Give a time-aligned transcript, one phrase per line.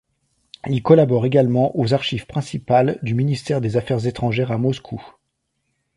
[0.67, 4.99] Il collabore également aux Archives principales du Ministère des Affaires étrangères à Moscou.